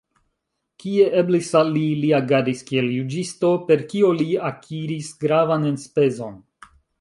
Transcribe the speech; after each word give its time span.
Kie 0.83 1.03
eblis 1.21 1.49
al 1.59 1.67
li, 1.75 1.83
li 2.05 2.09
agadis 2.19 2.63
kiel 2.69 2.87
juĝisto, 2.93 3.51
per 3.69 3.85
kio 3.93 4.09
li 4.23 4.27
akiris 4.49 5.13
gravan 5.27 5.69
enspezon. 5.75 6.43